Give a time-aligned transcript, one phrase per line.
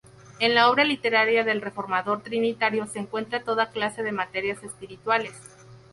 [0.39, 5.35] En la obra literaria del Reformador trinitario se encuentra toda clase de materias espirituales.